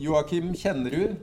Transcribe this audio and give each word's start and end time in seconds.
Joakim 0.00 0.54
Kjennerud, 0.56 1.16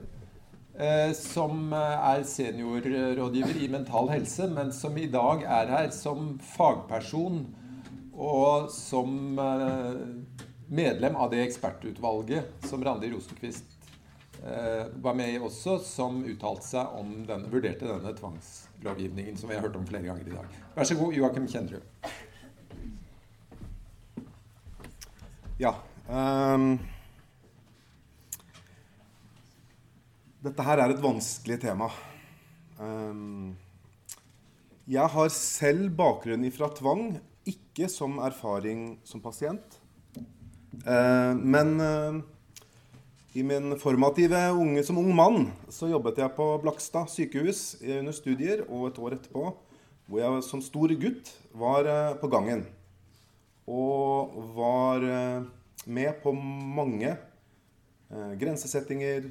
eh, 0.78 1.12
som 1.18 1.72
er 1.74 2.20
seniorrådgiver 2.22 3.56
i 3.58 3.68
Mental 3.72 4.06
Helse, 4.12 4.46
men 4.54 4.68
som 4.72 4.94
i 4.94 5.08
dag 5.10 5.40
er 5.42 5.72
her 5.72 5.88
som 5.90 6.36
fagperson 6.54 7.40
og 8.14 8.68
som 8.70 9.38
eh, 9.42 9.96
medlem 10.70 11.18
av 11.18 11.32
det 11.32 11.40
ekspertutvalget 11.48 12.68
som 12.70 12.84
Randi 12.86 13.10
Rosenquist 13.10 13.74
eh, 14.44 14.86
var 15.02 15.16
med 15.18 15.32
i 15.32 15.40
også, 15.42 15.80
som 15.82 16.20
uttalte 16.22 16.68
seg 16.68 16.94
om 17.00 17.10
denne, 17.26 17.50
vurderte 17.50 17.88
denne 17.88 18.12
tvangslovgivningen 18.20 19.40
som 19.40 19.50
vi 19.50 19.58
har 19.58 19.66
hørt 19.66 19.80
om 19.80 19.88
flere 19.88 20.06
ganger 20.06 20.30
i 20.30 20.36
dag. 20.36 20.54
Vær 20.76 20.86
så 20.86 20.98
god, 21.00 21.18
Joakim 21.18 21.50
Kjennerud. 21.50 21.82
Ja. 25.58 25.74
Um, 26.06 26.78
dette 30.44 30.64
her 30.66 30.82
er 30.82 30.94
et 30.94 31.02
vanskelig 31.02 31.58
tema. 31.62 31.88
Um, 32.78 33.56
jeg 34.88 35.04
har 35.12 35.34
selv 35.34 35.90
bakgrunn 35.98 36.46
fra 36.54 36.70
tvang 36.72 37.18
ikke 37.48 37.88
som 37.92 38.18
erfaring 38.24 38.96
som 39.04 39.20
pasient. 39.20 39.78
Eh, 40.86 41.34
men 41.36 41.80
eh, 41.80 42.18
i 43.38 43.44
min 43.46 43.74
formative 43.80 44.40
unge 44.56 44.84
som 44.86 45.00
ung 45.00 45.10
mann 45.16 45.48
så 45.72 45.90
jobbet 45.90 46.20
jeg 46.22 46.34
på 46.36 46.46
Blakstad 46.62 47.10
sykehus 47.12 47.80
under 47.82 48.14
studier, 48.16 48.64
og 48.68 48.90
et 48.90 49.00
år 49.02 49.18
etterpå 49.18 49.50
hvor 50.08 50.22
jeg 50.22 50.44
som 50.46 50.62
stor 50.64 50.92
gutt 50.96 51.32
var 51.52 51.88
eh, 51.88 52.14
på 52.20 52.30
gangen. 52.32 52.64
Og 53.68 54.32
var 54.56 55.02
med 55.84 56.14
på 56.22 56.32
mange 56.32 57.10
grensesettinger, 58.40 59.26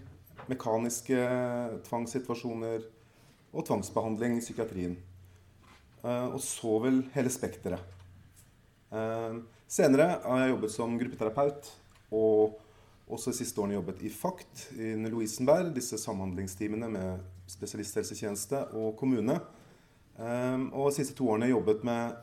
mekaniske 0.51 1.17
tvangssituasjoner 1.87 2.85
og 3.51 3.67
tvangsbehandling 3.67 4.37
i 4.37 4.43
psykiatrien. 4.43 4.97
Og 6.07 6.39
så 6.43 6.77
vel 6.83 7.01
hele 7.15 7.31
spekteret. 7.33 7.97
Eh, 8.87 9.39
senere 9.67 10.07
har 10.23 10.45
jeg 10.45 10.53
jobbet 10.53 10.71
som 10.71 10.95
gruppeterapeut 10.99 11.71
og 12.15 12.55
også 13.07 13.31
de 13.33 13.39
siste 13.41 13.59
årene 13.59 13.75
jobbet 13.75 14.03
i 14.07 14.11
FACT 14.11 14.63
i 14.79 14.93
Lovisenberg, 15.07 15.73
disse 15.75 15.99
samhandlingsteamene 15.99 16.89
med 16.91 17.25
spesialisthelsetjeneste 17.51 18.63
og 18.79 18.95
kommune. 18.99 19.39
Eh, 20.17 20.63
og 20.71 20.89
de 20.89 20.97
siste 20.99 21.15
to 21.17 21.27
årene 21.33 21.51
jobbet 21.51 21.83
med 21.87 22.15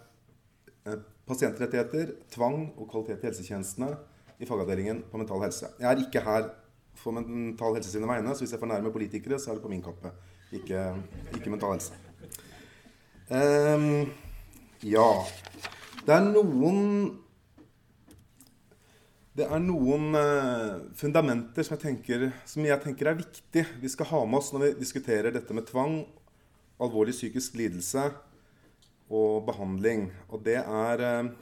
eh, 0.89 1.01
pasientrettigheter, 1.29 2.17
tvang 2.33 2.73
og 2.77 2.89
kvalitet 2.91 3.25
i 3.25 3.31
helsetjenestene 3.31 3.93
i 4.41 4.49
fagavdelingen 4.49 5.05
på 5.11 5.21
Mental 5.21 5.45
Helse. 5.45 5.73
Jeg 5.81 5.91
er 5.91 6.05
ikke 6.05 6.25
her 6.25 6.51
for 6.99 7.17
Mental 7.17 7.77
Helse 7.77 7.93
sine 7.93 8.09
vegne, 8.09 8.35
så 8.35 8.45
hvis 8.45 8.55
jeg 8.55 8.63
fornærmer 8.63 8.95
politikere, 8.95 9.39
så 9.39 9.51
er 9.51 9.59
det 9.59 9.65
på 9.65 9.73
min 9.73 9.83
kappe, 9.85 10.13
ikke, 10.55 10.87
ikke 11.35 11.53
Mental 11.53 11.75
Helse. 11.75 11.97
Um, 13.31 14.11
ja. 14.85 15.11
Det 16.05 16.13
er 16.13 16.27
noen 16.29 16.81
det 19.35 19.49
er 19.51 19.59
noen 19.59 20.13
uh, 20.15 20.83
fundamenter 20.95 21.67
som 21.67 21.75
jeg, 21.75 21.83
tenker, 21.83 22.29
som 22.47 22.63
jeg, 22.63 22.79
tenker, 22.85 23.09
er 23.11 23.19
viktig 23.19 23.65
vi 23.83 23.91
skal 23.91 24.07
ha 24.13 24.21
med 24.29 24.39
oss 24.39 24.53
når 24.55 24.63
vi 24.63 24.75
diskuterer 24.85 25.35
dette 25.35 25.57
med 25.57 25.67
tvang, 25.67 26.05
alvorlig 26.79 27.17
psykisk 27.17 27.57
lidelse 27.59 28.13
og 29.11 29.43
behandling. 29.49 30.07
Og 30.31 30.45
det 30.47 30.61
er 30.61 31.03
uh, 31.03 31.33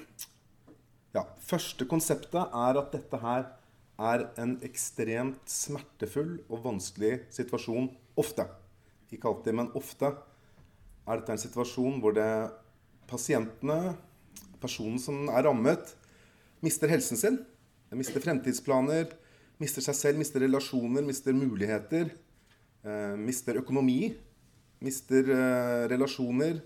ja, 1.13 1.27
Første 1.45 1.85
konseptet 1.91 2.41
er 2.41 2.81
at 2.81 2.97
dette 2.97 3.21
her 3.21 3.51
er 4.03 4.27
en 4.41 4.57
ekstremt 4.67 5.49
smertefull 5.51 6.39
og 6.49 6.65
vanskelig 6.67 7.21
situasjon 7.33 7.91
ofte. 8.19 8.47
Ikke 9.13 9.31
alltid, 9.31 9.57
men 9.59 9.73
ofte 9.79 10.11
er 10.11 11.19
dette 11.19 11.35
en 11.35 11.43
situasjon 11.43 12.01
hvor 12.03 12.15
det 12.17 12.31
pasientene 13.11 13.95
personen 14.63 15.01
som 15.03 15.27
er 15.31 15.45
rammet, 15.49 15.95
mister 16.63 16.91
helsen 16.93 17.19
sin. 17.19 17.41
Mister 17.93 18.23
fremtidsplaner, 18.25 19.11
mister 19.61 19.85
seg 19.85 19.99
selv, 19.99 20.21
mister 20.23 20.45
relasjoner, 20.45 21.05
mister 21.05 21.35
muligheter. 21.37 22.15
Eh, 22.83 23.17
mister 23.21 23.59
økonomi, 23.61 24.15
mister 24.83 25.29
eh, 25.35 25.83
relasjoner. 25.93 26.63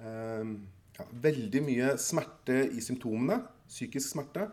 Eh, 0.00 0.54
ja, 0.96 1.06
veldig 1.26 1.62
mye 1.66 1.92
smerte 2.00 2.62
i 2.72 2.80
symptomene. 2.84 3.42
Psykisk 3.70 4.14
smerte. 4.14 4.48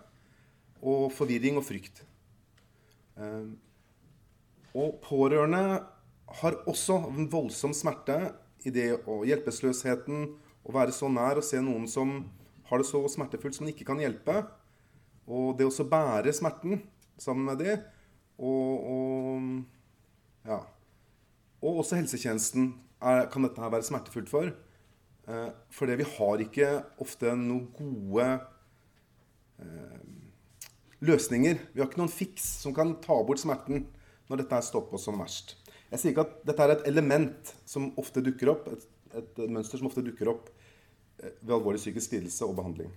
Og 0.81 1.11
forvirring 1.15 1.57
og 1.59 1.65
frykt. 1.65 2.03
Eh, 3.17 3.47
og 4.77 4.99
pårørende 5.01 5.63
har 6.41 6.59
også 6.69 6.99
en 7.09 7.29
voldsom 7.31 7.73
smerte 7.73 8.17
i 8.67 8.73
det 8.73 8.89
og 9.07 9.25
hjelpeløsheten 9.29 10.27
å 10.67 10.75
være 10.75 10.93
så 10.93 11.09
nær 11.09 11.39
og 11.39 11.45
se 11.47 11.61
noen 11.63 11.87
som 11.89 12.19
har 12.67 12.81
det 12.81 12.89
så 12.89 12.99
smertefullt 13.09 13.55
som 13.55 13.67
de 13.67 13.73
ikke 13.73 13.87
kan 13.87 14.01
hjelpe. 14.01 14.41
Og 15.27 15.55
det 15.59 15.67
å 15.67 15.87
bære 15.87 16.33
smerten 16.35 16.81
sammen 17.19 17.47
med 17.47 17.63
det. 17.63 17.77
Og, 18.37 18.87
og 18.91 20.47
ja. 20.47 20.61
Og 21.63 21.81
også 21.81 21.97
helsetjenesten 21.97 22.73
er, 23.01 23.25
kan 23.31 23.45
dette 23.45 23.61
her 23.63 23.71
være 23.73 23.87
smertefullt 23.87 24.29
for. 24.31 24.51
Eh, 25.27 25.49
fordi 25.73 25.97
vi 25.99 26.11
har 26.17 26.43
ikke 26.43 26.69
ofte 27.03 27.33
noen 27.35 27.65
gode 27.75 28.27
eh, 29.63 29.97
løsninger. 31.05 31.59
Vi 31.73 31.81
har 31.81 31.89
ikke 31.89 32.01
noen 32.01 32.13
fiks 32.13 32.45
som 32.63 32.73
kan 32.75 32.95
ta 33.03 33.17
bort 33.25 33.41
smerten 33.41 33.85
når 34.27 34.43
dette 34.43 34.57
er 34.57 34.65
stopper 34.65 35.01
som 35.01 35.19
verst. 35.21 35.55
Jeg 35.91 36.01
sier 36.01 36.13
ikke 36.13 36.25
at 36.27 36.39
dette 36.49 36.63
er 36.65 36.73
et 36.73 36.87
element 36.89 37.51
som 37.67 37.91
ofte 37.99 38.23
dukker 38.23 38.51
opp, 38.51 38.67
et, 38.71 38.87
et 39.15 39.43
mønster 39.47 39.79
som 39.79 39.87
ofte 39.87 40.03
dukker 40.03 40.31
opp 40.33 40.49
ved 41.17 41.53
alvorlig 41.55 41.79
psykisk 41.81 42.17
lidelse 42.17 42.45
og 42.45 42.57
behandling. 42.57 42.91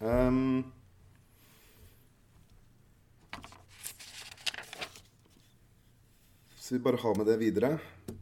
Um, 0.00 0.72
så 6.60 6.76
vi 6.76 6.82
bare 6.84 7.00
har 7.00 7.16
med 7.16 7.30
det 7.30 7.38
videre. 7.40 7.76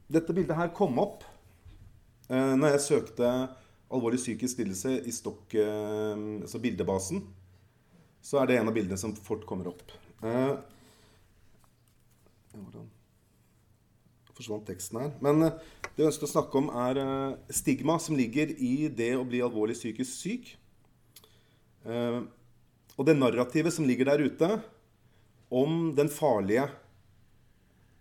Dette 0.06 0.36
bildet 0.36 0.56
her 0.56 0.72
kom 0.76 0.98
opp 1.02 1.24
uh, 2.30 2.54
når 2.54 2.76
jeg 2.76 2.86
søkte 2.86 3.32
alvorlig 3.94 4.20
psykisk 4.22 4.62
lidelse 4.62 5.00
i 5.02 5.12
Stokk, 5.14 5.58
uh, 5.58 6.14
altså 6.44 6.62
bildebasen. 6.62 7.24
Så 8.24 8.40
er 8.40 8.48
det 8.48 8.58
en 8.58 8.70
av 8.70 8.76
bildene 8.76 9.00
som 9.00 9.12
fort 9.16 9.44
kommer 9.48 9.68
opp. 9.74 9.84
Eh, 10.24 10.54
hvordan 12.54 12.88
forsvant 14.34 14.66
teksten 14.68 15.00
her. 15.00 15.10
Men 15.24 15.46
eh, 15.46 15.58
det 15.94 16.02
jeg 16.02 16.10
ønsker 16.10 16.28
å 16.28 16.32
snakke 16.34 16.60
om, 16.60 16.70
er 16.84 17.00
eh, 17.00 17.54
stigma 17.54 17.98
som 18.02 18.16
ligger 18.18 18.54
i 18.54 18.88
det 18.90 19.12
å 19.18 19.26
bli 19.26 19.42
alvorlig 19.44 19.76
psykisk 19.78 20.14
syk. 20.14 20.54
Eh, 21.86 22.22
og 22.94 23.08
det 23.08 23.16
narrativet 23.18 23.74
som 23.74 23.86
ligger 23.88 24.10
der 24.10 24.24
ute 24.24 24.50
om 25.54 25.92
den 25.96 26.10
farlige, 26.12 26.68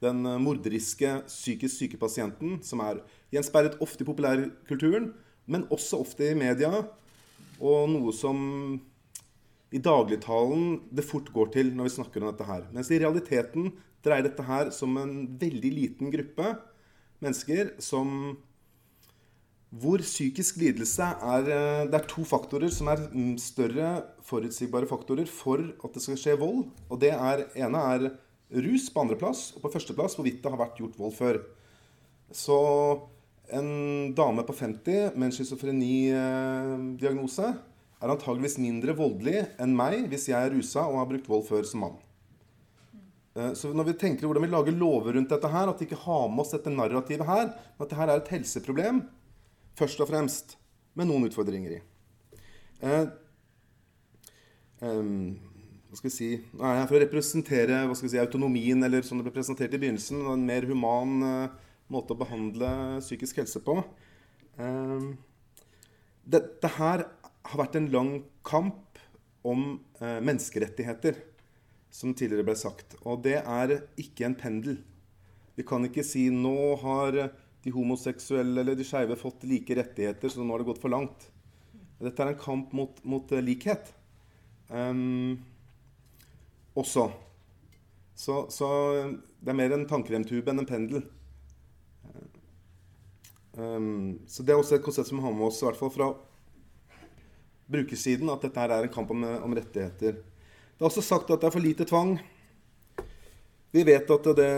den 0.03 0.25
morderiske 0.43 1.21
psykisk 1.29 1.79
syke 1.79 1.97
pasienten, 2.01 2.57
som 2.65 2.81
er 2.83 2.99
gjensperret 3.31 3.77
ofte 3.81 4.03
i 4.03 4.07
populærkulturen, 4.07 5.13
men 5.47 5.63
også 5.71 6.01
ofte 6.03 6.27
i 6.27 6.35
media, 6.37 6.83
og 7.63 7.87
noe 7.91 8.11
som 8.15 8.41
i 9.73 9.81
dagligtalen 9.81 10.75
det 10.93 11.05
fort 11.07 11.31
går 11.33 11.47
til 11.55 11.71
når 11.73 11.87
vi 11.87 11.95
snakker 11.95 12.21
om 12.21 12.29
dette 12.29 12.47
her. 12.47 12.63
Mens 12.75 12.91
i 12.93 12.99
realiteten 13.01 13.71
dreier 14.05 14.25
dette 14.27 14.43
her 14.45 14.69
som 14.75 14.97
en 15.01 15.13
veldig 15.39 15.71
liten 15.73 16.11
gruppe 16.13 16.47
mennesker 17.23 17.71
som 17.81 18.35
hvor 19.73 19.97
psykisk 20.05 20.59
lidelse 20.61 21.01
er 21.01 21.47
eh, 21.49 21.89
Det 21.89 21.97
er 21.97 22.05
to 22.05 22.21
faktorer 22.29 22.69
som 22.69 22.85
er 22.91 22.99
større 23.41 24.05
forutsigbare 24.21 24.85
faktorer 24.85 25.25
for 25.25 25.57
at 25.57 25.93
det 25.95 26.03
skal 26.03 26.19
skje 26.21 26.37
vold. 26.37 26.69
Og 26.93 27.01
det 27.01 27.09
er, 27.15 27.49
ene 27.57 27.79
er 27.95 28.13
rus 28.53 28.85
på 28.93 29.01
andreplass, 29.01 29.55
og 29.55 29.63
på 29.63 29.71
førsteplass 29.73 30.15
hvorvidt 30.17 30.41
det 30.43 30.51
har 30.53 30.61
vært 30.61 30.77
gjort 30.77 30.99
vold 30.99 31.13
før. 31.17 31.35
Så 32.29 32.57
en 33.53 34.13
dame 34.13 34.43
på 34.45 34.53
50 34.53 35.11
med 35.17 35.25
en 35.27 35.31
schizofrenidiagnose 35.33 37.53
er 38.03 38.11
antageligvis 38.11 38.59
mindre 38.59 38.95
voldelig 38.97 39.45
enn 39.61 39.75
meg 39.77 40.09
hvis 40.11 40.27
jeg 40.31 40.35
er 40.35 40.51
rusa 40.51 40.83
og 40.89 40.99
har 40.99 41.07
brukt 41.09 41.29
vold 41.31 41.45
før 41.47 41.63
som 41.67 41.85
mann. 41.85 42.01
Eh, 43.37 43.53
så 43.57 43.71
når 43.73 43.91
vi 43.91 43.95
tenker 44.01 44.27
hvordan 44.27 44.45
vi 44.45 44.51
lager 44.51 44.75
lover 44.77 45.17
rundt 45.17 45.31
dette 45.31 45.49
her, 45.49 45.71
at 45.71 45.79
vi 45.79 45.87
ikke 45.87 46.03
har 46.03 46.27
med 46.29 46.43
oss 46.43 46.53
dette 46.53 46.73
narrativet 46.73 47.25
her, 47.27 47.49
at 47.53 47.81
dette 47.81 47.97
her 47.97 48.11
er 48.11 48.21
et 48.21 48.33
helseproblem, 48.35 49.01
først 49.79 50.03
og 50.03 50.11
fremst, 50.11 50.57
med 50.93 51.09
noen 51.09 51.25
utfordringer 51.25 51.79
i. 51.79 51.81
Eh, 52.83 53.07
um, 54.83 55.33
hva 55.87 55.97
skal 55.97 56.09
vi 56.09 56.13
si 56.13 56.27
Nå 56.51 56.65
er 56.67 56.81
jeg 56.81 56.87
for 56.89 56.97
å 56.97 57.01
representere 57.05 57.77
hva 57.87 57.95
skal 57.95 58.09
vi 58.09 58.13
si, 58.13 58.21
autonomien, 58.21 58.85
eller 58.85 59.05
som 59.07 59.17
det 59.17 59.25
ble 59.25 59.33
presentert 59.33 59.73
i 59.73 59.79
begynnelsen, 59.79 60.25
en 60.27 60.45
mer 60.45 60.67
human 60.69 61.15
uh, 61.23 61.73
måte 61.93 62.13
å 62.13 62.19
behandle 62.19 62.69
psykisk 63.01 63.41
helse 63.41 63.63
på. 63.63 63.79
Um, 64.59 65.13
dette 66.29 66.69
her 66.75 67.07
har 67.43 67.59
vært 67.59 67.77
en 67.79 67.91
lang 67.91 68.11
kamp 68.47 68.99
om 69.43 69.77
eh, 69.99 70.19
menneskerettigheter 70.23 71.19
som 71.93 72.13
tidligere 72.17 72.47
ble 72.47 72.55
sagt. 72.57 72.95
Og 73.03 73.21
det 73.25 73.39
er 73.41 73.75
ikke 74.01 74.27
en 74.27 74.37
pendel. 74.39 74.79
Vi 75.57 75.65
kan 75.67 75.85
ikke 75.85 76.05
si 76.07 76.29
nå 76.33 76.73
har 76.81 77.19
de 77.63 77.71
homoseksuelle 77.71 78.63
eller 78.63 78.77
de 78.79 78.87
skeive 78.87 79.17
fått 79.19 79.45
like 79.47 79.75
rettigheter, 79.77 80.31
så 80.31 80.43
nå 80.43 80.55
har 80.55 80.63
det 80.63 80.71
gått 80.71 80.81
for 80.83 80.93
langt. 80.93 81.27
Dette 82.03 82.23
er 82.23 82.33
en 82.33 82.39
kamp 82.39 82.73
mot, 82.75 82.97
mot 83.07 83.29
likhet. 83.45 83.93
Um, 84.67 85.37
også. 86.73 87.11
Så, 88.15 88.45
så, 88.51 88.67
det 89.39 89.53
er 89.53 89.57
mer 89.57 89.75
en 89.75 89.85
tannkremtube 89.89 90.51
enn 90.51 90.63
en 90.63 90.69
pendel. 90.69 91.05
Um, 93.53 94.19
så 94.25 94.43
det 94.43 94.55
er 94.55 94.59
også 94.59 94.79
et 94.79 94.85
konsept 94.85 95.11
som 95.11 95.21
vi 95.21 95.25
har 95.27 95.35
med 95.35 95.47
oss, 95.47 95.61
i 95.61 95.67
hvert 95.67 95.79
fall 95.79 95.93
fra 95.93 96.09
brukersiden, 97.71 98.29
at 98.29 98.43
dette 98.43 98.59
er 98.59 98.75
en 98.83 98.93
kamp 98.93 99.11
om, 99.11 99.23
om 99.23 99.55
rettigheter. 99.55 100.19
Det 100.19 100.81
er 100.81 100.89
også 100.89 101.03
sagt 101.05 101.31
at 101.31 101.41
det 101.41 101.47
er 101.47 101.55
for 101.55 101.63
lite 101.63 101.87
tvang. 101.87 102.17
Vi 103.73 103.83
vet 103.87 104.09
at 104.09 104.29
det, 104.37 104.51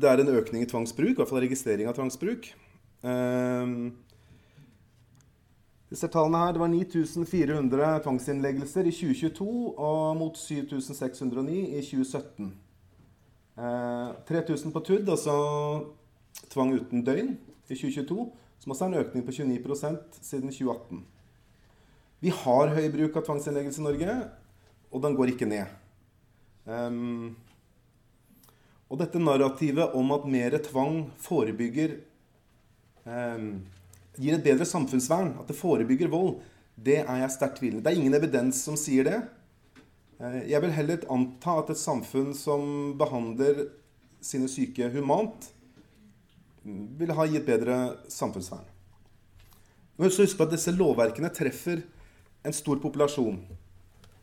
det 0.00 0.08
er 0.08 0.22
en 0.22 0.34
økning 0.36 0.64
i 0.64 0.68
tvangsbruk, 0.70 1.12
i 1.12 1.18
hvert 1.20 1.28
fall 1.28 1.44
registrering 1.44 1.90
av 1.90 1.96
tvangsbruk. 1.98 2.48
Um, 3.02 3.92
disse 5.92 6.08
tallene 6.08 6.38
her, 6.40 6.52
Det 6.52 6.60
var 6.62 6.70
9400 6.72 8.02
tvangsinnleggelser 8.06 8.86
i 8.88 8.92
2022 8.96 9.74
og 9.76 10.16
mot 10.16 10.38
7609 10.38 11.58
i 11.76 11.82
2017. 11.84 12.52
Eh, 13.58 14.14
3000 14.28 14.72
på 14.72 14.80
TUD, 14.80 15.08
altså 15.08 15.34
tvang 16.48 16.72
uten 16.72 17.04
døgn, 17.04 17.36
i 17.68 17.74
2022, 17.74 18.32
som 18.58 18.72
også 18.72 18.84
er 18.84 18.88
en 18.88 19.00
økning 19.04 19.26
på 19.26 19.32
29% 19.32 19.98
siden 20.22 20.48
2018. 20.48 21.04
Vi 22.22 22.30
har 22.30 22.70
høy 22.76 22.84
bruk 22.94 23.16
av 23.18 23.24
tvangsinnleggelse 23.26 23.82
i 23.82 23.86
Norge, 23.88 24.12
og 24.94 25.02
den 25.02 25.16
går 25.18 25.32
ikke 25.32 25.48
ned. 25.50 25.70
Um, 26.64 27.32
og 28.86 29.00
dette 29.00 29.18
narrativet 29.18 29.96
om 29.98 30.12
at 30.14 30.28
mer 30.30 30.54
tvang 30.62 31.00
forebygger 31.18 31.96
um, 33.02 33.48
Gir 34.20 34.36
et 34.36 34.44
bedre 34.44 34.66
samfunnsvern, 34.68 35.32
at 35.40 35.48
det 35.48 35.56
forebygger 35.56 36.10
vold, 36.12 36.34
det 36.76 36.98
er 37.00 37.22
jeg 37.22 37.32
sterkt 37.32 37.58
tvilende 37.62 37.80
Det 37.84 37.92
er 37.92 37.98
ingen 37.98 38.16
evidens 38.16 38.58
som 38.60 38.76
sier 38.76 39.06
det. 39.08 39.20
Eh, 40.20 40.36
jeg 40.50 40.60
vil 40.62 40.74
heller 40.76 41.06
anta 41.12 41.54
at 41.62 41.72
et 41.72 41.80
samfunn 41.80 42.34
som 42.36 42.92
behandler 43.00 43.64
sine 44.22 44.50
syke 44.52 44.90
humant, 44.92 45.48
vil 46.62 47.14
ha 47.16 47.26
gitt 47.26 47.48
bedre 47.48 47.78
samfunnsvern. 48.12 48.68
Men 49.96 50.06
må 50.06 50.12
husk 50.12 50.44
at 50.44 50.52
disse 50.52 50.76
lovverkene 50.76 51.32
treffer 51.34 51.82
en 52.42 52.52
stor 52.52 52.80
populasjon. 52.82 53.38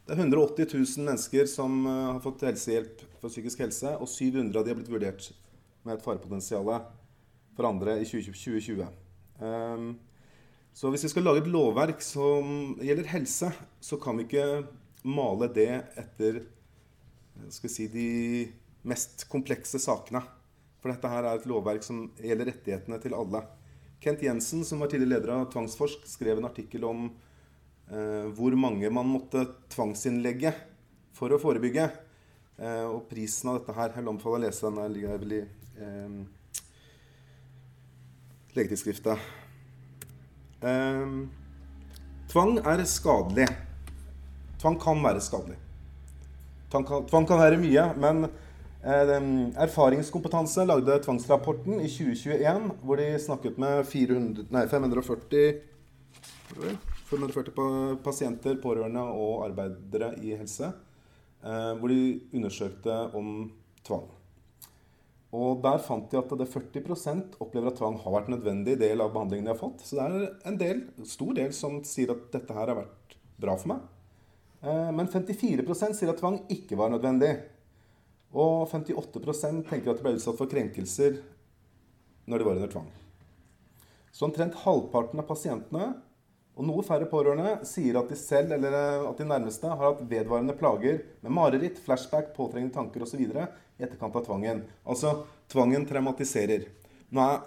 Det 0.05 0.15
er 0.15 0.23
180 0.23 0.71
000 0.73 1.05
mennesker 1.05 1.47
som 1.49 1.83
eh, 1.85 2.05
har 2.15 2.21
fått 2.23 2.43
helsehjelp 2.47 3.03
for 3.21 3.31
psykisk 3.31 3.61
helse, 3.63 3.93
og 3.95 4.09
700 4.09 4.57
av 4.57 4.65
de 4.65 4.73
har 4.73 4.79
blitt 4.79 4.91
vurdert 4.91 5.29
med 5.85 5.95
et 5.95 6.03
farepotensial 6.03 6.71
for 7.55 7.67
andre 7.69 7.99
i 8.01 8.07
2020. 8.07 8.87
Um, 9.39 9.91
så 10.75 10.91
hvis 10.91 11.05
vi 11.05 11.11
skal 11.13 11.25
lage 11.27 11.43
et 11.43 11.51
lovverk 11.51 12.01
som 12.03 12.73
gjelder 12.83 13.11
helse, 13.13 13.51
så 13.79 13.99
kan 14.01 14.19
vi 14.19 14.25
ikke 14.27 14.63
male 15.07 15.47
det 15.55 15.69
etter 15.99 16.41
skal 17.53 17.71
si, 17.71 17.87
de 17.87 18.09
mest 18.89 19.27
komplekse 19.31 19.79
sakene. 19.79 20.21
For 20.81 20.91
dette 20.91 21.11
her 21.11 21.27
er 21.27 21.39
et 21.39 21.47
lovverk 21.47 21.85
som 21.85 22.07
gjelder 22.19 22.51
rettighetene 22.51 22.99
til 23.03 23.15
alle. 23.15 23.45
Kent 24.03 24.23
Jensen, 24.23 24.65
som 24.67 24.81
var 24.81 24.91
tidligere 24.91 25.19
leder 25.19 25.35
av 25.35 25.49
Tvangsforsk, 25.53 26.05
skrev 26.07 26.39
en 26.39 26.47
artikkel 26.49 26.87
om 26.87 27.09
Eh, 27.09 27.28
hvor 27.89 28.53
mange 28.53 28.85
man 28.93 29.07
måtte 29.09 29.47
tvangsinnlegge 29.73 30.51
for 31.17 31.33
å 31.33 31.39
forebygge. 31.41 31.87
Eh, 32.59 32.85
og 32.85 33.07
prisen 33.07 33.49
av 33.51 33.59
dette 33.59 33.73
her 33.75 33.93
Jeg 33.93 34.01
vil 34.01 34.11
anbefale 34.11 34.39
å 34.39 34.43
lese 34.43 34.67
den. 34.67 34.79
Den 34.81 34.95
ligger 34.95 35.21
vel 35.21 35.33
i 35.37 35.41
eh, 35.79 36.09
legetidsskriftet. 38.57 39.17
Eh, 40.59 41.07
tvang 42.33 42.53
er 42.59 42.79
skadelig. 42.89 43.47
Tvang 44.59 44.77
kan 44.81 44.97
være 45.05 45.21
skadelig. 45.23 45.59
Tvang 46.69 46.85
kan, 46.85 47.05
tvang 47.09 47.25
kan 47.25 47.39
være 47.41 47.61
mye, 47.61 47.83
men 47.97 48.15
eh, 48.83 49.15
Erfaringskompetanse 49.63 50.67
lagde 50.67 50.99
tvangsrapporten 51.05 51.75
i 51.79 51.89
2021, 51.89 52.71
hvor 52.83 52.95
de 52.99 53.07
snakket 53.23 53.55
med 53.61 53.87
400, 53.89 54.45
nei, 54.53 54.65
540 54.69 56.88
540 57.09 57.99
pasienter, 58.05 58.59
pårørende 58.61 59.01
og 59.01 59.47
arbeidere 59.47 60.13
i 60.21 60.35
helse. 60.37 60.71
Eh, 61.39 61.73
hvor 61.79 61.87
de 61.87 62.19
undersøkte 62.35 62.95
om 63.15 63.51
tvang. 63.87 64.07
Og 65.31 65.61
Der 65.61 65.77
fant 65.77 66.09
de 66.11 66.17
at 66.17 66.31
det 66.39 66.49
40% 66.49 67.37
opplever 67.39 67.69
at 67.69 67.77
tvang 67.77 67.99
har 68.01 68.11
vært 68.11 68.27
en 68.27 68.35
nødvendig 68.35 68.79
del 68.81 68.99
av 68.99 69.13
behandlingen 69.13 69.45
de 69.45 69.53
har 69.53 69.61
fått. 69.61 69.85
Så 69.85 69.95
det 69.95 70.07
er 70.07 70.49
en 70.49 70.57
del, 70.57 70.81
stor 71.05 71.33
del 71.37 71.53
som 71.53 71.79
sier 71.85 72.11
at 72.11 72.31
dette 72.33 72.53
her 72.53 72.67
har 72.67 72.81
vært 72.81 73.15
bra 73.39 73.55
for 73.55 73.71
meg. 73.71 73.85
Eh, 74.61 74.89
men 74.91 75.07
54% 75.07 75.95
sier 75.95 76.11
at 76.11 76.19
tvang 76.19 76.41
ikke 76.51 76.75
var 76.79 76.91
nødvendig. 76.91 77.37
Og 78.33 78.67
58% 78.69 79.63
tenker 79.69 79.93
at 79.93 80.01
de 80.01 80.05
ble 80.05 80.17
utsatt 80.17 80.37
for 80.37 80.49
krenkelser 80.49 81.21
når 82.29 82.37
de 82.41 82.49
var 82.49 82.59
under 82.59 82.73
tvang. 82.73 82.89
Så 84.11 84.27
omtrent 84.27 84.57
halvparten 84.65 85.21
av 85.21 85.29
pasientene 85.29 85.93
og 86.59 86.65
noe 86.67 86.83
færre 86.83 87.07
pårørende 87.07 87.53
sier 87.67 87.95
at 88.01 88.09
de 88.11 88.17
selv 88.19 88.51
eller 88.57 88.73
eh, 88.75 89.05
at 89.07 89.21
de 89.21 89.27
nærmeste 89.27 89.69
har 89.69 89.79
hatt 89.79 90.01
vedvarende 90.11 90.55
plager 90.59 91.05
med 91.23 91.31
mareritt, 91.31 91.79
flashback, 91.85 92.33
påtrengende 92.35 92.75
tanker 92.75 93.05
osv. 93.05 93.21
i 93.23 93.29
etterkant 93.79 94.17
av 94.19 94.25
tvangen. 94.25 94.65
Altså 94.83 95.21
tvangen 95.51 95.87
traumatiserer. 95.87 96.67
Nå 97.15 97.23
er, 97.23 97.39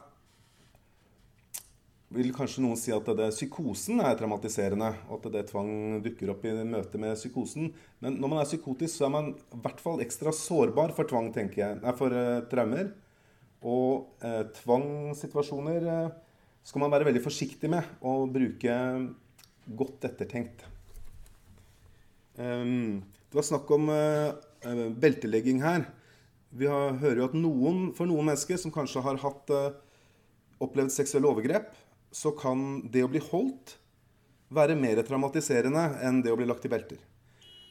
vil 2.16 2.32
kanskje 2.32 2.64
noen 2.64 2.80
si 2.80 2.94
at 2.96 3.12
det, 3.20 3.28
psykosen 3.36 4.00
er 4.00 4.16
traumatiserende, 4.16 4.88
og 5.10 5.20
at 5.20 5.28
det 5.36 5.44
tvang 5.52 6.00
dukker 6.04 6.32
opp 6.32 6.48
i 6.48 6.56
møte 6.64 7.00
med 7.00 7.20
psykosen. 7.20 7.68
Men 8.00 8.16
når 8.16 8.32
man 8.32 8.40
er 8.40 8.48
psykotisk, 8.48 8.96
så 8.96 9.10
er 9.10 9.16
man 9.18 9.32
i 9.36 9.60
hvert 9.60 9.84
fall 9.84 10.00
ekstra 10.04 10.32
sårbar 10.36 10.96
for 10.96 11.08
tvang, 11.08 11.28
tenker 11.36 11.66
jeg. 11.66 11.80
Nei, 11.84 11.96
for 12.00 12.16
uh, 12.16 12.40
traumer. 12.48 12.94
Og 13.60 14.24
uh, 14.24 14.42
tvangssituasjoner 14.56 15.88
uh, 15.88 16.20
skal 16.62 16.84
man 16.84 16.92
være 16.94 17.08
veldig 17.10 17.22
forsiktig 17.24 17.70
med 17.70 18.04
å 18.06 18.22
bruke 18.30 18.74
godt 19.78 20.06
ettertenkt. 20.08 20.64
Um, 22.38 23.02
det 23.30 23.38
var 23.38 23.46
snakk 23.46 23.70
om 23.74 23.90
uh, 23.92 24.32
beltelegging 24.98 25.62
her. 25.62 25.86
Vi 26.52 26.68
hører 26.68 27.22
jo 27.22 27.28
at 27.30 27.36
noen, 27.36 27.84
for 27.96 28.08
noen 28.08 28.28
mennesker 28.30 28.60
som 28.60 28.74
kanskje 28.74 29.02
har 29.04 29.20
hatt, 29.22 29.52
uh, 29.52 29.72
opplevd 30.62 30.92
seksuelle 30.94 31.30
overgrep, 31.30 31.72
så 32.12 32.34
kan 32.36 32.82
det 32.92 33.04
å 33.04 33.10
bli 33.10 33.22
holdt 33.32 33.78
være 34.52 34.76
mer 34.76 35.00
traumatiserende 35.06 35.86
enn 36.04 36.20
det 36.24 36.32
å 36.32 36.38
bli 36.38 36.46
lagt 36.48 36.66
i 36.68 36.70
belter. 36.72 37.00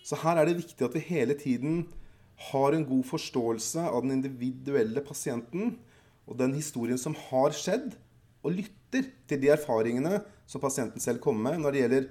Så 0.02 0.18
her 0.24 0.40
er 0.42 0.50
det 0.50 0.58
viktig 0.58 0.86
at 0.86 0.96
vi 0.98 1.04
hele 1.12 1.38
tiden 1.38 1.84
har 2.50 2.74
en 2.74 2.88
god 2.90 3.06
forståelse 3.06 3.86
av 3.86 4.02
den 4.02 4.16
individuelle 4.18 5.04
pasienten 5.06 5.76
og 6.26 6.40
den 6.40 6.56
historien 6.58 6.98
som 6.98 7.14
har 7.30 7.54
skjedd, 7.54 7.94
og 8.42 8.56
lytter 8.58 8.81
til 8.92 9.40
de 9.42 9.52
erfaringene 9.54 10.20
som 10.50 10.64
pasienten 10.64 11.04
selv 11.04 11.22
kommer 11.24 11.52
med 11.52 11.64
når 11.64 11.74
det 11.74 11.84
gjelder 11.84 12.10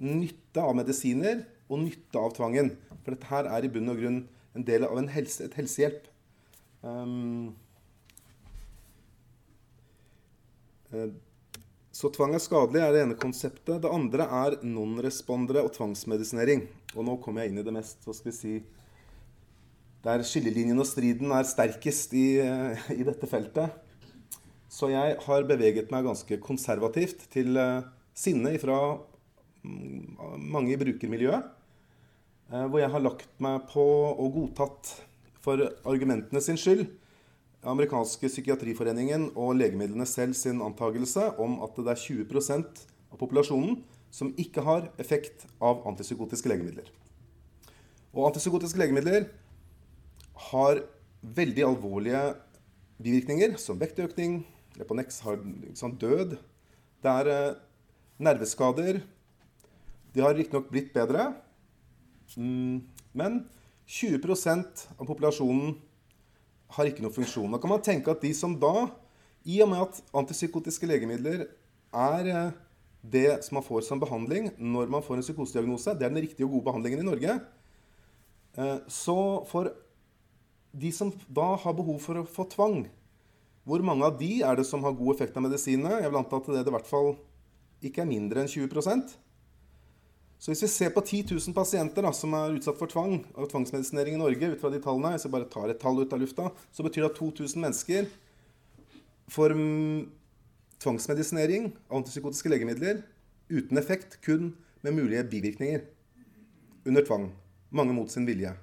nytte 0.00 0.62
av 0.64 0.76
medisiner 0.78 1.42
og 1.70 1.82
nytte 1.84 2.20
av 2.20 2.34
tvangen. 2.36 2.72
For 3.02 3.14
dette 3.14 3.30
her 3.30 3.48
er 3.50 3.66
i 3.66 3.72
bunn 3.72 3.92
og 3.92 3.98
grunn 4.00 4.20
en 4.56 4.66
del 4.66 4.86
av 4.86 4.98
en 4.98 5.10
helse, 5.12 5.46
et 5.46 5.56
helsehjelp. 5.58 6.06
Um, 6.82 7.52
så 12.00 12.10
tvang 12.14 12.34
er 12.34 12.42
skadelig 12.42 12.82
er 12.82 12.94
det 12.94 13.02
ene 13.04 13.18
konseptet. 13.20 13.82
Det 13.82 13.90
andre 13.90 14.26
er 14.40 14.58
non-respondere 14.66 15.62
og 15.66 15.74
tvangsmedisinering. 15.76 16.64
Og 16.96 17.06
nå 17.06 17.16
kommer 17.22 17.44
jeg 17.44 17.52
inn 17.52 17.62
i 17.62 17.66
det 17.66 17.74
mest 17.74 18.02
hva 18.06 18.14
skal 18.16 18.32
vi 18.32 18.36
si, 18.36 18.54
der 20.00 20.24
skillelinjen 20.24 20.80
og 20.80 20.88
striden 20.88 21.32
er 21.36 21.46
sterkest 21.46 22.14
i, 22.16 22.40
i 22.40 23.06
dette 23.06 23.28
feltet. 23.30 23.76
Så 24.70 24.92
jeg 24.92 25.16
har 25.24 25.46
beveget 25.48 25.90
meg 25.90 26.06
ganske 26.06 26.38
konservativt 26.42 27.24
til 27.32 27.58
uh, 27.58 27.82
sinne 28.14 28.54
fra 28.62 28.78
mm, 29.66 30.20
mange 30.38 30.76
i 30.76 30.78
brukermiljøet. 30.78 31.48
Uh, 32.50 32.66
hvor 32.70 32.78
jeg 32.78 32.92
har 32.92 33.02
lagt 33.02 33.32
meg 33.42 33.66
på 33.72 33.82
og 34.14 34.30
godtatt, 34.36 34.94
for 35.40 35.62
argumentene 35.88 36.42
sin 36.44 36.58
skyld, 36.60 36.84
amerikanske 37.66 38.28
psykiatriforeningen 38.28 39.30
og 39.34 39.56
legemidlene 39.56 40.06
selv 40.08 40.36
sin 40.36 40.60
antakelse 40.64 41.30
om 41.40 41.58
at 41.64 41.76
det 41.80 41.92
er 41.92 42.02
20% 42.04 42.84
av 43.10 43.18
populasjonen 43.20 43.80
som 44.14 44.32
ikke 44.40 44.64
har 44.66 44.88
effekt 45.00 45.46
av 45.62 45.82
antipsykotiske 45.88 46.50
legemidler. 46.50 46.86
Og 48.14 48.30
antipsykotiske 48.30 48.80
legemidler 48.80 49.28
har 50.50 50.82
veldig 51.20 51.66
alvorlige 51.66 52.22
bivirkninger, 53.00 53.56
som 53.60 53.78
vektøkning, 53.80 54.42
Leponex 54.78 55.20
har 55.26 55.40
sånn, 55.78 55.96
død. 56.00 56.36
Det 57.02 57.14
er 57.22 57.30
eh, 57.32 57.58
nerveskader. 58.22 59.00
De 60.14 60.22
har 60.24 60.36
riktignok 60.36 60.70
blitt 60.70 60.92
bedre. 60.94 61.32
Mm, 62.36 62.86
men 63.16 63.42
20% 63.90 64.86
av 64.96 65.06
populasjonen 65.08 65.74
har 66.76 66.86
ikke 66.86 67.02
noen 67.02 67.16
funksjon. 67.16 67.50
Da 67.50 67.58
kan 67.62 67.72
man 67.72 67.84
tenke 67.84 68.12
at 68.12 68.22
de 68.22 68.30
som 68.36 68.54
da, 68.60 68.88
i 69.42 69.58
og 69.64 69.72
med 69.72 69.82
at 69.88 70.02
antipsykotiske 70.20 70.86
legemidler 70.86 71.48
er 71.90 72.30
eh, 72.30 72.58
det 73.00 73.40
som 73.44 73.56
man 73.58 73.64
får 73.64 73.86
som 73.86 74.00
behandling 74.00 74.50
når 74.58 74.90
man 74.92 75.04
får 75.04 75.18
en 75.18 75.24
psykosediagnose, 75.24 75.96
det 75.96 76.06
er 76.06 76.12
den 76.12 76.22
riktige 76.22 76.46
og 76.46 76.58
gode 76.58 76.68
behandlingen 76.68 77.02
i 77.02 77.08
Norge, 77.08 77.38
eh, 78.60 78.78
så 78.86 79.18
for 79.50 79.72
de 80.70 80.92
som 80.94 81.10
da 81.26 81.54
har 81.58 81.74
behov 81.74 81.98
for 82.04 82.20
å 82.20 82.28
få 82.28 82.46
tvang, 82.52 82.84
hvor 83.68 83.82
mange 83.84 84.06
av 84.06 84.16
de 84.18 84.40
er 84.46 84.56
det 84.56 84.66
som 84.68 84.84
har 84.86 84.96
god 84.96 85.14
effekt 85.14 85.36
av 85.36 85.44
medisinene? 85.44 86.00
Jeg 86.00 86.10
vil 86.10 86.20
anta 86.20 86.40
at 86.40 86.48
det 86.52 86.62
i 86.64 86.76
hvert 86.76 86.88
fall 86.88 87.12
ikke 87.84 88.04
er 88.04 88.08
mindre 88.08 88.42
enn 88.42 88.50
20% 88.50 89.18
så 90.40 90.54
hvis 90.54 90.62
vi 90.64 90.70
ser 90.72 90.92
på 90.94 91.02
10 91.04 91.34
000 91.34 91.52
pasienter 91.52 92.06
da, 92.06 92.14
som 92.16 92.32
er 92.32 92.54
utsatt 92.56 92.78
for 92.80 92.88
tvang 92.88 93.18
og 93.34 93.50
tvangsmedisinering 93.50 94.16
i 94.16 94.20
Norge, 94.22 94.48
ut 94.54 94.62
fra 94.62 94.70
de 94.72 94.78
tallene, 94.80 95.12
hvis 95.12 95.26
jeg 95.26 95.34
bare 95.34 95.48
tar 95.52 95.68
et 95.68 95.80
tall 95.82 96.00
ut 96.00 96.14
av 96.16 96.22
lufta, 96.22 96.46
så 96.72 96.86
betyr 96.86 97.04
det 97.04 97.10
at 97.10 97.18
2000 97.18 97.60
mennesker 97.60 98.08
får 99.30 99.52
mm, 99.58 99.98
tvangsmedisinering 100.80 101.68
av 101.90 101.98
antipsykotiske 102.00 102.54
legemidler 102.54 103.02
uten 103.52 103.82
effekt, 103.82 104.16
kun 104.24 104.54
med 104.80 104.96
mulige 104.96 105.26
bivirkninger 105.28 105.84
under 106.88 107.04
tvang. 107.04 107.28
Mange 107.68 107.92
mot 107.92 108.08
sin 108.08 108.24
vilje. 108.24 108.54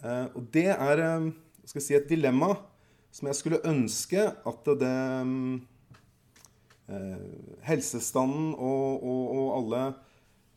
Eh, 0.00 0.26
og 0.32 0.48
det 0.56 0.70
er 0.72 1.04
skal 1.04 1.68
skal 1.68 1.84
si, 1.84 1.98
et 1.98 2.08
dilemma 2.08 2.54
som 3.14 3.30
jeg 3.30 3.38
skulle 3.38 3.62
ønske 3.68 4.26
at 4.26 4.66
det 4.66 4.78
det 4.82 4.96
eh, 6.90 7.28
Helsestanden 7.64 8.50
og, 8.58 9.04
og, 9.06 9.22
og 9.38 9.46
alle 9.58 9.84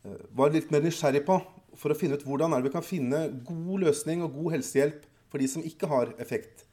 Eh, 0.07 0.23
var 0.37 0.53
litt 0.53 0.71
mer 0.73 0.83
nysgjerrig 0.85 1.23
på 1.27 1.37
for 1.77 1.93
å 1.93 1.97
finne 1.97 2.17
ut 2.17 2.25
hvordan 2.25 2.53
er 2.53 2.61
det 2.61 2.69
vi 2.69 2.75
kan 2.75 2.85
finne 2.85 3.27
god 3.47 3.83
løsning 3.85 4.23
og 4.25 4.35
god 4.37 4.57
helsehjelp 4.57 5.05
for 5.27 5.41
de 5.41 5.49
som 5.51 5.65
ikke 5.65 5.89
har 5.91 6.13
effekt. 6.23 6.63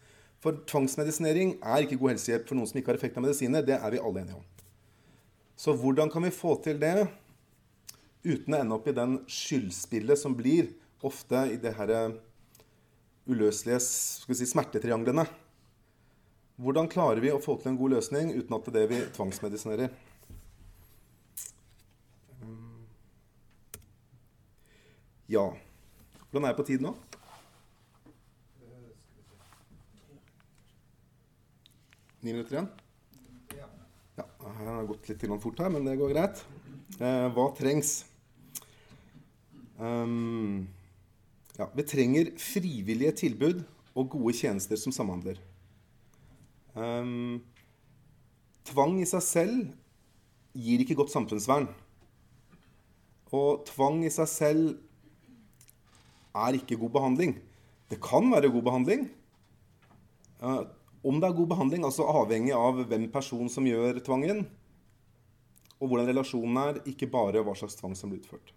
For 0.44 0.60
tvangsmedisinering 0.68 1.56
er 1.64 1.84
ikke 1.84 1.98
god 2.00 2.14
helsehjelp 2.14 2.48
for 2.48 2.58
noen 2.58 2.70
som 2.70 2.80
ikke 2.80 2.92
har 2.92 3.00
effekt 3.00 3.18
av 3.18 3.24
medisiner. 3.24 3.64
Det 3.64 3.76
er 3.78 3.94
vi 3.94 4.00
alle 4.00 4.22
enige 4.22 4.38
om. 4.38 4.46
Så 5.56 5.74
hvordan 5.78 6.10
kan 6.12 6.24
vi 6.26 6.34
få 6.34 6.56
til 6.64 6.80
det 6.82 7.06
uten 8.24 8.56
å 8.56 8.60
ende 8.60 8.76
opp 8.76 8.88
i 8.88 8.96
den 8.96 9.18
skyldspillet 9.30 10.20
som 10.20 10.36
blir 10.36 10.72
ofte 11.04 11.46
i 11.52 11.58
det 11.60 11.74
her 11.76 11.92
eh, 11.92 12.16
uløselige 13.28 13.80
si, 13.82 14.48
smertetrianglene? 14.48 15.26
Hvordan 16.54 16.87
klarer 16.87 17.18
vi 17.18 17.32
å 17.34 17.40
få 17.42 17.56
til 17.58 17.73
en 17.73 17.78
god 17.78 17.96
løsning 17.96 18.28
uten 18.37 18.54
at 18.54 18.68
det 18.68 18.75
er 18.75 18.84
det 18.84 18.90
vi 18.92 18.99
tvangsmedisinerer? 19.16 19.94
Ja. 25.34 25.49
Hvordan 26.28 26.44
er 26.44 26.52
jeg 26.52 26.58
på 26.61 26.66
tid 26.68 26.84
nå? 26.84 26.92
Ni 32.25 32.32
minutter 32.32 32.54
igjen? 32.54 32.68
Ja. 33.58 33.66
Jeg 34.14 34.68
har 34.68 34.87
gått 34.88 35.11
litt 35.11 35.25
fort 35.42 35.61
her, 35.61 35.73
men 35.75 35.88
det 35.88 35.96
går 35.99 36.12
greit. 36.14 36.44
Eh, 37.00 37.26
hva 37.34 37.49
trengs? 37.58 37.96
Um, 39.80 40.68
ja, 41.58 41.66
vi 41.75 41.82
trenger 41.82 42.30
frivillige 42.38 43.16
tilbud 43.25 43.64
og 43.99 44.14
gode 44.14 44.37
tjenester 44.38 44.78
som 44.78 44.94
samhandler. 44.94 45.42
Um, 46.74 47.42
tvang 48.66 48.98
i 49.02 49.06
seg 49.06 49.22
selv 49.22 49.58
gir 50.54 50.82
ikke 50.82 50.96
godt 50.98 51.12
samfunnsvern. 51.14 51.68
Og 53.34 53.64
tvang 53.68 54.02
i 54.06 54.12
seg 54.12 54.30
selv 54.30 54.74
er 56.34 56.58
ikke 56.58 56.78
god 56.78 56.94
behandling. 56.96 57.36
Det 57.90 58.00
kan 58.02 58.26
være 58.32 58.50
god 58.50 58.66
behandling. 58.66 59.06
Om 61.04 61.20
det 61.20 61.28
er 61.28 61.36
god 61.36 61.48
behandling, 61.52 61.84
altså 61.86 62.06
avhengig 62.08 62.54
av 62.56 62.80
hvem 62.88 63.06
person 63.12 63.48
som 63.52 63.66
gjør 63.68 64.00
tvangen, 64.04 64.44
og 65.78 65.90
hvordan 65.90 66.08
relasjonen 66.08 66.60
er, 66.62 66.80
ikke 66.88 67.10
bare 67.12 67.42
hva 67.44 67.54
slags 67.58 67.76
tvang 67.78 67.94
som 67.98 68.12
blir 68.12 68.22
utført. 68.22 68.54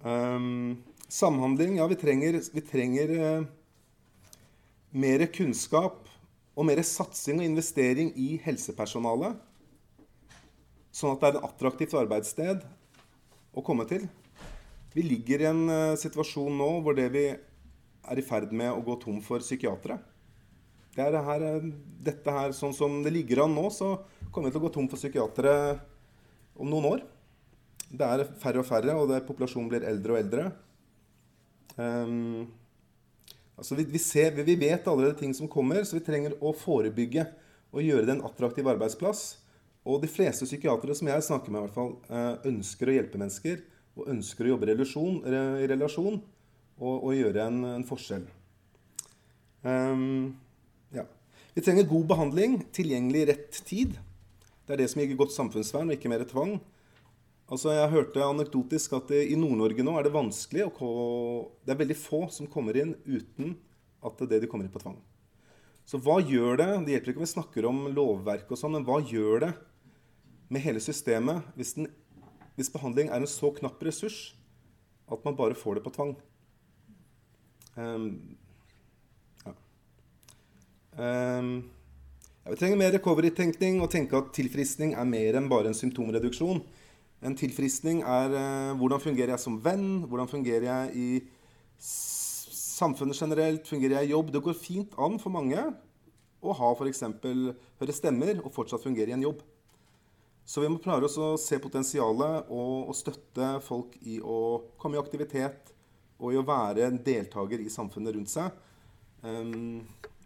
Um, 0.00 0.80
samhandling 1.12 1.76
Ja, 1.76 1.84
vi 1.88 1.96
trenger, 2.00 2.38
vi 2.40 2.62
trenger 2.64 3.10
uh, 3.20 3.48
mer 4.96 5.26
kunnskap 5.28 6.08
og 6.60 6.66
mer 6.68 6.82
satsing 6.84 7.40
og 7.40 7.46
investering 7.48 8.10
i 8.20 8.34
helsepersonalet. 8.44 9.38
Sånn 10.92 11.14
at 11.14 11.22
det 11.22 11.28
er 11.30 11.38
et 11.38 11.46
attraktivt 11.48 11.94
arbeidssted 11.96 12.66
å 13.56 13.64
komme 13.64 13.86
til. 13.88 14.04
Vi 14.92 15.04
ligger 15.06 15.40
i 15.40 15.48
en 15.48 15.62
uh, 15.70 15.98
situasjon 15.98 16.58
nå 16.60 16.68
hvor 16.84 16.98
det 16.98 17.08
vi 17.14 17.24
er 17.30 18.20
i 18.20 18.26
ferd 18.26 18.52
med 18.52 18.74
å 18.74 18.82
gå 18.84 18.98
tom 19.00 19.20
for 19.24 19.40
psykiatere. 19.40 20.00
Det 20.96 21.06
det 21.14 21.22
her, 21.22 21.42
eh, 21.46 21.66
dette 22.02 22.32
her, 22.34 22.52
Sånn 22.56 22.74
som 22.74 22.96
det 23.04 23.12
ligger 23.14 23.44
an 23.44 23.54
nå, 23.54 23.68
så 23.70 23.92
kommer 24.34 24.50
vi 24.50 24.56
til 24.56 24.60
å 24.60 24.64
gå 24.64 24.72
tom 24.74 24.88
for 24.90 24.98
psykiatere 24.98 25.52
om 26.58 26.66
noen 26.66 26.88
år. 26.88 27.04
Det 27.90 28.06
er 28.06 28.24
færre 28.42 28.64
og 28.64 28.66
færre, 28.66 28.96
og 28.98 29.06
det, 29.12 29.20
populasjonen 29.28 29.70
blir 29.70 29.86
eldre 29.86 30.16
og 30.16 30.18
eldre. 30.18 30.48
Um, 31.78 32.50
altså 33.60 33.76
vi, 33.76 33.84
vi, 33.92 34.00
ser, 34.00 34.32
vi, 34.40 34.56
vet 34.56 34.88
allerede 34.88 35.18
ting 35.20 35.34
som 35.36 35.48
kommer, 35.50 35.84
så 35.84 35.98
vi 35.98 36.04
trenger 36.04 36.36
å 36.40 36.54
forebygge 36.56 37.26
og 37.70 37.84
gjøre 37.84 38.08
det 38.08 38.16
en 38.16 38.24
attraktiv 38.26 38.68
arbeidsplass. 38.72 39.24
Og 39.84 40.00
de 40.02 40.10
fleste 40.10 40.48
psykiatere 40.48 40.96
som 40.96 41.08
jeg 41.08 41.26
snakker 41.26 41.52
med, 41.52 41.60
i 41.60 41.66
hvert 41.68 41.76
fall, 41.76 41.92
eh, 42.08 42.48
ønsker 42.50 42.90
å 42.90 42.96
hjelpe 42.96 43.20
mennesker 43.20 43.62
og 44.00 44.10
ønsker 44.12 44.46
å 44.46 44.52
jobbe 44.54 44.68
i 44.70 45.68
relasjon, 45.70 46.20
og, 46.80 46.94
og, 46.94 47.10
gjøre 47.12 47.44
en, 47.44 47.58
en 47.74 47.84
forskjell. 47.84 48.22
Um, 49.60 50.30
ja. 50.94 51.04
Vi 51.52 51.64
trenger 51.64 51.88
god 51.90 52.06
behandling, 52.14 52.54
tilgjengelig 52.72 53.26
rett 53.28 53.58
tid. 53.68 53.98
Det 54.64 54.76
er 54.76 54.80
det 54.80 54.88
som 54.92 55.02
gir 55.02 55.18
godt 55.18 55.34
samfunnsvern, 55.34 55.90
og 55.90 55.98
ikke 55.98 56.12
mer 56.12 56.24
tvang. 56.28 56.56
Altså, 57.50 57.72
jeg 57.74 57.90
hørte 57.90 58.22
anekdotisk 58.22 58.92
at 59.00 59.10
i 59.16 59.34
Nord-Norge 59.38 59.82
nå 59.82 59.96
er 59.98 60.06
det 60.06 60.14
vanskelig 60.14 60.68
å 60.70 60.90
Det 61.66 61.74
er 61.74 61.80
veldig 61.80 61.98
få 61.98 62.26
som 62.30 62.46
kommer 62.50 62.78
inn 62.78 62.94
uten 63.04 63.56
at 64.06 64.22
det, 64.30 64.38
de 64.40 64.48
kommer 64.50 64.68
inn 64.68 64.72
på 64.72 64.82
tvang. 64.82 65.00
Så 65.84 65.98
hva 65.98 66.20
gjør 66.22 66.60
det 66.60 66.68
Det 66.86 66.94
hjelper 66.94 67.12
ikke 67.12 67.20
om 67.20 67.26
vi 67.26 67.34
snakker 67.34 67.66
om 67.66 67.80
lovverk 67.90 68.52
og 68.52 68.60
sånn, 68.60 68.78
men 68.78 68.86
hva 68.86 69.00
gjør 69.02 69.46
det 69.48 69.50
med 70.50 70.62
hele 70.62 70.82
systemet 70.82 71.46
hvis 71.58 71.74
den 71.78 71.90
hvis 72.60 72.68
behandling 72.68 73.08
er 73.08 73.22
en 73.22 73.30
så 73.30 73.48
knapp 73.56 73.80
ressurs 73.86 74.34
at 75.10 75.22
man 75.24 75.36
bare 75.38 75.56
får 75.56 75.78
det 75.78 75.84
på 75.86 75.92
tvang. 75.94 76.10
Um, 77.74 78.36
ja. 79.46 79.54
Um, 81.00 81.70
ja, 82.44 82.50
vi 82.52 82.58
trenger 82.60 82.78
mer 82.82 82.92
recovery-tenkning 82.94 83.80
og 83.80 83.88
tenke 83.94 84.18
at 84.20 84.34
tilfriskning 84.36 84.92
er 84.92 85.08
mer 85.08 85.38
enn 85.40 85.48
bare 85.48 85.72
en 85.72 85.78
symptomreduksjon. 85.78 86.60
En 87.20 87.36
tilfriskning 87.36 88.00
er 88.00 88.32
uh, 88.32 88.78
hvordan 88.80 89.02
fungerer 89.02 89.34
jeg 89.34 89.42
som 89.42 89.58
venn? 89.60 90.06
Hvordan 90.08 90.30
fungerer 90.30 90.66
jeg 90.68 90.96
i 90.96 91.08
samfunnet 91.80 93.18
generelt? 93.18 93.68
Fungerer 93.68 93.98
jeg 93.98 94.08
i 94.08 94.14
jobb? 94.14 94.32
Det 94.32 94.44
går 94.44 94.56
fint 94.56 94.96
an 94.96 95.20
for 95.20 95.32
mange 95.34 95.60
å 96.40 96.54
ha 96.56 96.70
f.eks. 96.72 97.02
høre 97.80 97.96
stemmer 97.96 98.40
og 98.40 98.52
fortsatt 98.54 98.84
fungere 98.84 99.12
i 99.12 99.16
en 99.16 99.26
jobb. 99.26 99.42
Så 100.50 100.64
vi 100.64 100.70
må 100.72 100.80
klare 100.82 101.06
oss 101.06 101.18
å 101.20 101.34
se 101.38 101.60
potensialet 101.62 102.48
og, 102.50 102.90
støtte 102.96 103.52
folk 103.62 103.94
i 104.02 104.18
å 104.18 104.38
komme 104.80 104.96
i 104.96 105.02
aktivitet 105.02 105.70
og 106.20 106.32
i 106.34 106.40
å 106.40 106.46
være 106.46 106.88
en 106.88 106.98
deltaker 107.04 107.60
i 107.62 107.70
samfunnet 107.70 108.16
rundt 108.16 108.32
seg. 108.32 108.48
Um, 109.22 109.84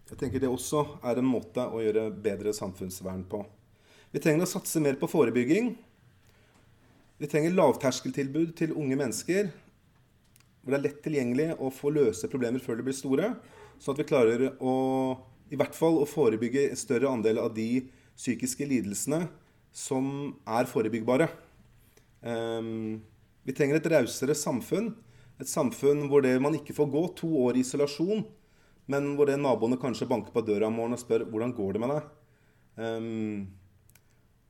jeg 0.08 0.20
tenker 0.20 0.40
det 0.40 0.48
også 0.48 0.84
er 1.04 1.20
en 1.20 1.28
måte 1.28 1.66
å 1.66 1.82
gjøre 1.82 2.06
bedre 2.24 2.54
samfunnsvern 2.56 3.26
på. 3.28 3.42
Vi 4.14 4.22
trenger 4.22 4.46
å 4.46 4.52
satse 4.54 4.80
mer 4.82 4.96
på 5.00 5.10
forebygging. 5.10 5.74
Vi 7.18 7.28
trenger 7.30 7.54
lavterskeltilbud 7.54 8.56
til 8.58 8.74
unge 8.74 8.98
mennesker 8.98 9.52
hvor 10.64 10.72
det 10.72 10.78
er 10.78 10.84
lett 10.86 11.02
tilgjengelig 11.04 11.46
å 11.60 11.68
få 11.72 11.92
løse 11.92 12.28
problemer 12.32 12.62
før 12.62 12.78
de 12.78 12.86
blir 12.86 12.96
store. 12.96 13.34
Sånn 13.78 13.94
at 13.94 14.00
vi 14.00 14.08
klarer 14.08 14.44
å 14.64 14.74
i 15.52 15.58
hvert 15.60 15.76
fall 15.76 15.98
å 16.00 16.08
forebygge 16.08 16.70
en 16.70 16.78
større 16.80 17.10
andel 17.10 17.38
av 17.42 17.52
de 17.54 17.84
psykiske 18.16 18.64
lidelsene 18.66 19.26
som 19.74 20.06
er 20.48 20.70
forebyggbare. 20.70 21.28
Um, 22.24 23.02
vi 23.44 23.52
trenger 23.52 23.78
et 23.78 23.90
rausere 23.92 24.36
samfunn. 24.38 24.94
Et 25.42 25.50
samfunn 25.50 26.06
hvor 26.08 26.24
det, 26.24 26.32
man 26.40 26.56
ikke 26.56 26.76
får 26.76 26.88
gå 26.94 27.02
to 27.20 27.28
år 27.44 27.58
i 27.58 27.64
isolasjon, 27.64 28.22
men 28.90 29.12
hvor 29.18 29.28
det 29.28 29.36
naboene 29.40 29.78
kanskje 29.80 30.08
banker 30.08 30.32
på 30.32 30.44
døra 30.46 30.70
om 30.70 30.78
morgenen 30.78 30.96
og 30.96 31.02
spør 31.02 31.26
hvordan 31.28 31.52
går 31.56 31.76
det 31.76 31.82
med 31.82 31.92
deg. 31.92 32.08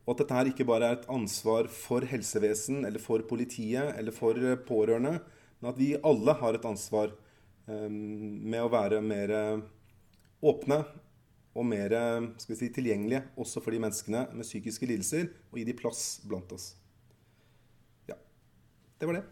Og 0.05 0.15
at 0.15 0.23
dette 0.23 0.37
her 0.37 0.51
ikke 0.51 0.67
bare 0.69 0.91
er 0.91 0.99
et 0.99 1.07
ansvar 1.13 1.69
for 1.73 2.05
helsevesen 2.09 2.85
eller 2.85 3.01
for 3.01 3.25
politiet 3.29 3.95
eller 3.97 4.13
for 4.13 4.37
pårørende, 4.69 5.17
men 5.61 5.71
at 5.71 5.81
vi 5.81 5.95
alle 5.97 6.35
har 6.41 6.59
et 6.59 6.67
ansvar 6.69 7.15
um, 7.71 7.95
med 8.45 8.61
å 8.61 8.73
være 8.73 9.01
mer 9.05 9.33
åpne 10.45 10.83
og 11.55 11.65
mer 11.71 11.95
si, 12.43 12.69
tilgjengelige 12.69 13.23
også 13.41 13.63
for 13.65 13.73
de 13.73 13.81
menneskene 13.81 14.27
med 14.35 14.45
psykiske 14.45 14.89
lidelser, 14.91 15.31
og 15.53 15.61
gi 15.61 15.69
de 15.71 15.77
plass 15.79 16.03
blant 16.27 16.53
oss. 16.53 16.73
Ja, 18.11 18.19
det 19.01 19.09
var 19.09 19.21
det. 19.21 19.25